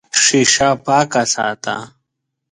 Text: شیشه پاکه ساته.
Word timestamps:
شیشه 0.23 0.69
پاکه 0.85 1.23
ساته. 1.33 1.75